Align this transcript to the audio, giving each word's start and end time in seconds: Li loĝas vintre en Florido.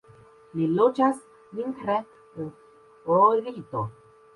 Li 0.55 0.69
loĝas 0.79 1.21
vintre 1.59 2.01
en 2.03 2.51
Florido. 3.05 3.89